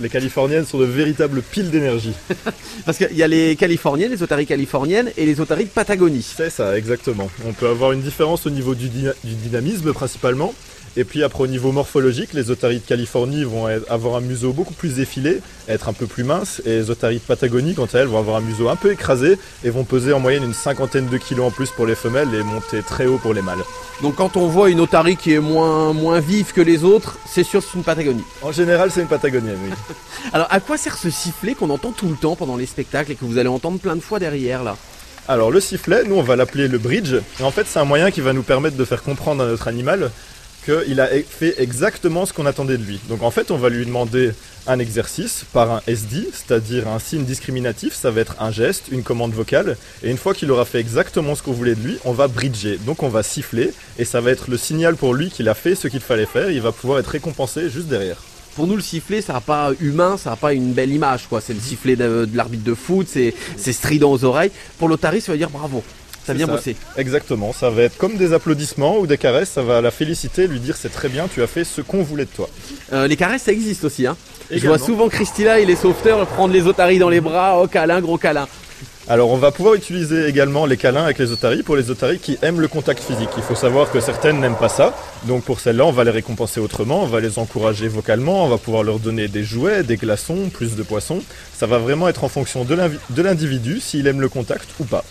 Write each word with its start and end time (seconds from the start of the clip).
Les 0.00 0.08
californiennes 0.08 0.64
sont 0.64 0.78
de 0.78 0.84
véritables 0.84 1.42
piles 1.42 1.70
d'énergie. 1.70 2.12
Parce 2.86 2.98
qu'il 2.98 3.16
y 3.16 3.22
a 3.22 3.28
les 3.28 3.56
californiennes, 3.56 4.12
les 4.12 4.22
otaries 4.22 4.46
californiennes 4.46 5.10
et 5.16 5.26
les 5.26 5.40
otaries 5.40 5.64
de 5.64 5.70
Patagonie. 5.70 6.22
C'est 6.36 6.50
ça, 6.50 6.78
exactement. 6.78 7.28
On 7.44 7.52
peut 7.52 7.68
avoir 7.68 7.90
une 7.92 8.00
différence 8.00 8.46
au 8.46 8.50
niveau 8.50 8.74
du, 8.76 8.88
dyna- 8.88 9.14
du 9.24 9.34
dynamisme 9.34 9.92
principalement. 9.92 10.54
Et 10.96 11.04
puis 11.04 11.22
après 11.22 11.44
au 11.44 11.46
niveau 11.46 11.72
morphologique, 11.72 12.32
les 12.32 12.50
otaries 12.50 12.80
de 12.80 12.86
Californie 12.86 13.44
vont 13.44 13.66
avoir 13.88 14.16
un 14.16 14.20
museau 14.20 14.52
beaucoup 14.52 14.74
plus 14.74 15.00
effilé, 15.00 15.40
être 15.68 15.88
un 15.88 15.92
peu 15.92 16.06
plus 16.06 16.24
minces, 16.24 16.62
et 16.64 16.70
les 16.70 16.90
otaries 16.90 17.18
de 17.18 17.22
Patagonie, 17.22 17.74
quant 17.74 17.86
à 17.92 17.98
elles, 17.98 18.08
vont 18.08 18.18
avoir 18.18 18.36
un 18.36 18.40
museau 18.40 18.68
un 18.68 18.76
peu 18.76 18.92
écrasé 18.92 19.38
et 19.64 19.70
vont 19.70 19.84
peser 19.84 20.12
en 20.12 20.20
moyenne 20.20 20.44
une 20.44 20.54
cinquantaine 20.54 21.08
de 21.08 21.16
kilos 21.18 21.46
en 21.46 21.50
plus 21.50 21.70
pour 21.70 21.86
les 21.86 21.94
femelles 21.94 22.34
et 22.34 22.42
monter 22.42 22.82
très 22.82 23.06
haut 23.06 23.18
pour 23.18 23.34
les 23.34 23.42
mâles. 23.42 23.62
Donc 24.02 24.16
quand 24.16 24.36
on 24.36 24.46
voit 24.46 24.70
une 24.70 24.80
otarie 24.80 25.16
qui 25.16 25.34
est 25.34 25.40
moins, 25.40 25.92
moins 25.92 26.20
vive 26.20 26.52
que 26.52 26.60
les 26.60 26.84
autres, 26.84 27.18
c'est 27.26 27.42
sûr 27.42 27.60
que 27.60 27.66
c'est 27.70 27.78
une 27.78 27.84
Patagonie. 27.84 28.24
En 28.42 28.52
général, 28.52 28.90
c'est 28.90 29.00
une 29.00 29.08
patagonienne, 29.08 29.58
oui. 29.64 29.70
Alors 30.32 30.46
à 30.50 30.60
quoi 30.60 30.76
sert 30.76 30.96
ce 30.96 31.10
sifflet 31.10 31.54
qu'on 31.54 31.70
entend 31.70 31.92
tout 31.92 32.08
le 32.08 32.16
temps 32.16 32.36
pendant 32.36 32.56
les 32.56 32.66
spectacles 32.66 33.12
et 33.12 33.14
que 33.14 33.24
vous 33.24 33.38
allez 33.38 33.48
entendre 33.48 33.78
plein 33.78 33.96
de 33.96 34.00
fois 34.00 34.18
derrière 34.18 34.62
là? 34.62 34.76
Alors 35.26 35.50
le 35.50 35.60
sifflet, 35.60 36.04
nous 36.04 36.14
on 36.14 36.22
va 36.22 36.36
l'appeler 36.36 36.68
le 36.68 36.78
bridge. 36.78 37.14
Et 37.40 37.42
en 37.42 37.50
fait 37.50 37.66
c'est 37.66 37.78
un 37.78 37.84
moyen 37.84 38.10
qui 38.10 38.20
va 38.20 38.32
nous 38.32 38.42
permettre 38.42 38.76
de 38.76 38.84
faire 38.84 39.02
comprendre 39.02 39.42
à 39.42 39.46
notre 39.46 39.68
animal 39.68 40.10
qu'il 40.64 41.00
a 41.00 41.08
fait 41.08 41.60
exactement 41.60 42.26
ce 42.26 42.32
qu'on 42.32 42.46
attendait 42.46 42.78
de 42.78 42.82
lui. 42.82 43.00
Donc 43.08 43.22
en 43.22 43.30
fait 43.30 43.50
on 43.50 43.56
va 43.56 43.68
lui 43.68 43.84
demander 43.86 44.32
un 44.66 44.78
exercice 44.78 45.44
par 45.52 45.70
un 45.70 45.82
SD, 45.86 46.28
c'est-à-dire 46.32 46.88
un 46.88 46.98
signe 46.98 47.24
discriminatif, 47.24 47.94
ça 47.94 48.10
va 48.10 48.20
être 48.20 48.36
un 48.40 48.50
geste, 48.50 48.86
une 48.90 49.02
commande 49.02 49.32
vocale. 49.32 49.76
Et 50.02 50.10
une 50.10 50.18
fois 50.18 50.34
qu'il 50.34 50.50
aura 50.50 50.64
fait 50.64 50.78
exactement 50.78 51.34
ce 51.34 51.42
qu'on 51.42 51.52
voulait 51.52 51.74
de 51.74 51.80
lui, 51.80 51.98
on 52.04 52.12
va 52.12 52.28
bridger. 52.28 52.78
Donc 52.84 53.02
on 53.02 53.08
va 53.08 53.22
siffler 53.22 53.72
et 53.98 54.04
ça 54.04 54.20
va 54.20 54.30
être 54.30 54.50
le 54.50 54.56
signal 54.56 54.96
pour 54.96 55.14
lui 55.14 55.30
qu'il 55.30 55.48
a 55.48 55.54
fait 55.54 55.74
ce 55.74 55.88
qu'il 55.88 56.00
fallait 56.00 56.26
faire. 56.26 56.50
Il 56.50 56.60
va 56.60 56.72
pouvoir 56.72 56.98
être 56.98 57.08
récompensé 57.08 57.70
juste 57.70 57.88
derrière. 57.88 58.18
Pour 58.54 58.66
nous 58.66 58.76
le 58.76 58.82
sifflet 58.82 59.22
ça 59.22 59.34
n'a 59.34 59.40
pas 59.40 59.70
humain, 59.80 60.16
ça 60.16 60.30
n'a 60.30 60.36
pas 60.36 60.52
une 60.52 60.72
belle 60.72 60.90
image 60.90 61.28
quoi. 61.28 61.40
C'est 61.40 61.54
le 61.54 61.60
sifflet 61.60 61.96
de, 61.96 62.28
l'arbitre 62.34 62.64
de 62.64 62.74
foot, 62.74 63.06
c'est 63.08 63.72
strident 63.72 64.10
aux 64.10 64.24
oreilles. 64.24 64.50
Pour 64.78 64.88
l'otarie 64.88 65.20
ça 65.20 65.32
veut 65.32 65.38
dire 65.38 65.50
bravo, 65.50 65.82
vient 66.34 66.46
ça. 66.46 66.52
bosser. 66.52 66.76
Exactement, 66.96 67.52
ça 67.52 67.70
va 67.70 67.82
être 67.82 67.96
comme 67.96 68.16
des 68.16 68.32
applaudissements 68.32 68.98
ou 68.98 69.06
des 69.06 69.18
caresses, 69.18 69.50
ça 69.50 69.62
va 69.62 69.80
la 69.80 69.90
féliciter, 69.90 70.46
lui 70.46 70.60
dire 70.60 70.76
c'est 70.76 70.92
très 70.92 71.08
bien, 71.08 71.28
tu 71.32 71.42
as 71.42 71.46
fait 71.46 71.64
ce 71.64 71.80
qu'on 71.80 72.02
voulait 72.02 72.24
de 72.24 72.30
toi. 72.30 72.48
Euh, 72.92 73.06
les 73.06 73.16
caresses 73.16 73.42
ça 73.42 73.52
existe 73.52 73.84
aussi 73.84 74.06
hein. 74.06 74.16
Je 74.50 74.66
vois 74.66 74.78
souvent 74.78 75.08
Christina 75.08 75.58
et 75.58 75.66
les 75.66 75.76
sauveteurs 75.76 76.26
prendre 76.26 76.54
les 76.54 76.66
otaries 76.66 76.98
dans 76.98 77.10
les 77.10 77.20
bras, 77.20 77.60
oh 77.60 77.66
câlin, 77.66 78.00
gros 78.00 78.16
câlin. 78.16 78.48
Alors 79.10 79.30
on 79.30 79.38
va 79.38 79.50
pouvoir 79.52 79.74
utiliser 79.74 80.26
également 80.26 80.66
les 80.66 80.76
câlins 80.76 81.04
avec 81.04 81.18
les 81.18 81.32
otaries 81.32 81.62
pour 81.62 81.76
les 81.76 81.90
otaries 81.90 82.18
qui 82.18 82.38
aiment 82.42 82.60
le 82.60 82.68
contact 82.68 83.02
physique. 83.02 83.30
Il 83.38 83.42
faut 83.42 83.54
savoir 83.54 83.90
que 83.90 84.00
certaines 84.00 84.38
n'aiment 84.38 84.58
pas 84.58 84.68
ça, 84.68 84.94
donc 85.24 85.44
pour 85.44 85.60
celles-là 85.60 85.86
on 85.86 85.92
va 85.92 86.04
les 86.04 86.10
récompenser 86.10 86.60
autrement, 86.60 87.04
on 87.04 87.06
va 87.06 87.20
les 87.20 87.38
encourager 87.38 87.88
vocalement, 87.88 88.44
on 88.44 88.48
va 88.48 88.58
pouvoir 88.58 88.82
leur 88.82 88.98
donner 88.98 89.26
des 89.28 89.44
jouets, 89.44 89.82
des 89.82 89.96
glaçons, 89.96 90.50
plus 90.52 90.76
de 90.76 90.82
poissons. 90.82 91.22
Ça 91.56 91.66
va 91.66 91.78
vraiment 91.78 92.06
être 92.08 92.22
en 92.22 92.28
fonction 92.28 92.64
de 92.64 93.22
l'individu 93.22 93.80
s'il 93.80 94.06
aime 94.06 94.20
le 94.20 94.28
contact 94.28 94.68
ou 94.78 94.84
pas. 94.84 95.04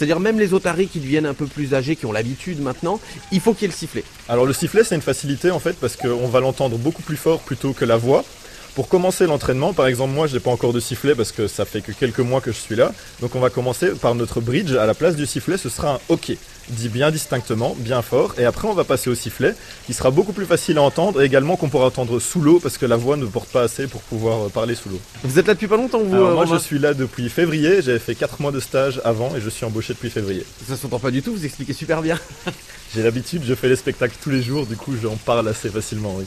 C'est-à-dire 0.00 0.18
même 0.18 0.38
les 0.38 0.54
otaries 0.54 0.88
qui 0.88 0.98
deviennent 0.98 1.26
un 1.26 1.34
peu 1.34 1.44
plus 1.44 1.74
âgées, 1.74 1.94
qui 1.94 2.06
ont 2.06 2.12
l'habitude 2.12 2.62
maintenant, 2.62 2.98
il 3.32 3.40
faut 3.40 3.52
qu'il 3.52 3.64
y 3.64 3.64
ait 3.66 3.68
le 3.68 3.74
sifflet. 3.74 4.02
Alors 4.30 4.46
le 4.46 4.54
sifflet 4.54 4.82
c'est 4.82 4.94
une 4.94 5.02
facilité 5.02 5.50
en 5.50 5.58
fait 5.58 5.76
parce 5.78 5.94
qu'on 5.94 6.26
va 6.26 6.40
l'entendre 6.40 6.78
beaucoup 6.78 7.02
plus 7.02 7.18
fort 7.18 7.40
plutôt 7.40 7.74
que 7.74 7.84
la 7.84 7.98
voix. 7.98 8.24
Pour 8.80 8.88
commencer 8.88 9.26
l'entraînement, 9.26 9.74
par 9.74 9.88
exemple 9.88 10.14
moi 10.14 10.26
je 10.26 10.32
n'ai 10.32 10.40
pas 10.40 10.50
encore 10.50 10.72
de 10.72 10.80
sifflet 10.80 11.14
parce 11.14 11.32
que 11.32 11.48
ça 11.48 11.66
fait 11.66 11.82
que 11.82 11.92
quelques 11.92 12.20
mois 12.20 12.40
que 12.40 12.50
je 12.50 12.56
suis 12.56 12.76
là, 12.76 12.94
donc 13.20 13.34
on 13.34 13.38
va 13.38 13.50
commencer 13.50 13.90
par 13.90 14.14
notre 14.14 14.40
bridge, 14.40 14.72
à 14.72 14.86
la 14.86 14.94
place 14.94 15.16
du 15.16 15.26
sifflet 15.26 15.58
ce 15.58 15.68
sera 15.68 15.96
un 15.96 15.98
hockey, 16.08 16.38
dit 16.70 16.88
bien 16.88 17.10
distinctement, 17.10 17.76
bien 17.78 18.00
fort, 18.00 18.36
et 18.38 18.46
après 18.46 18.68
on 18.68 18.72
va 18.72 18.84
passer 18.84 19.10
au 19.10 19.14
sifflet 19.14 19.54
qui 19.84 19.92
sera 19.92 20.10
beaucoup 20.10 20.32
plus 20.32 20.46
facile 20.46 20.78
à 20.78 20.82
entendre 20.82 21.20
et 21.20 21.26
également 21.26 21.56
qu'on 21.56 21.68
pourra 21.68 21.88
entendre 21.88 22.18
sous 22.20 22.40
l'eau 22.40 22.58
parce 22.58 22.78
que 22.78 22.86
la 22.86 22.96
voix 22.96 23.18
ne 23.18 23.26
porte 23.26 23.50
pas 23.50 23.60
assez 23.60 23.86
pour 23.86 24.00
pouvoir 24.00 24.46
euh, 24.46 24.48
parler 24.48 24.74
sous 24.74 24.88
l'eau. 24.88 25.00
Vous 25.24 25.38
êtes 25.38 25.46
là 25.46 25.52
depuis 25.52 25.68
pas 25.68 25.76
longtemps 25.76 26.00
vous 26.00 26.14
Alors 26.14 26.32
moi 26.32 26.46
je 26.46 26.56
suis 26.56 26.78
là 26.78 26.94
depuis 26.94 27.28
février, 27.28 27.82
j'avais 27.82 27.98
fait 27.98 28.14
4 28.14 28.40
mois 28.40 28.50
de 28.50 28.60
stage 28.60 28.98
avant 29.04 29.36
et 29.36 29.42
je 29.42 29.50
suis 29.50 29.66
embauché 29.66 29.92
depuis 29.92 30.08
février. 30.08 30.46
Ça 30.66 30.74
s'entend 30.74 31.00
pas 31.00 31.10
du 31.10 31.20
tout, 31.20 31.34
vous 31.34 31.44
expliquez 31.44 31.74
super 31.74 32.00
bien. 32.00 32.18
J'ai 32.94 33.02
l'habitude, 33.02 33.42
je 33.46 33.54
fais 33.54 33.68
les 33.68 33.76
spectacles 33.76 34.16
tous 34.22 34.30
les 34.30 34.42
jours, 34.42 34.64
du 34.64 34.76
coup 34.76 34.94
j'en 35.00 35.16
parle 35.16 35.46
assez 35.48 35.68
facilement, 35.68 36.14
oui. 36.16 36.24